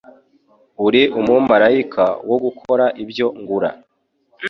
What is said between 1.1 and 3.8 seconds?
umumarayika wo gukora ibyo ngura.